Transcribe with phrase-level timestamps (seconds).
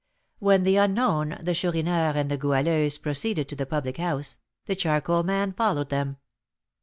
[0.39, 5.21] When the unknown, the Chourineur, and the Goualeuse proceeded to the public house, the charcoal
[5.21, 6.17] man followed them.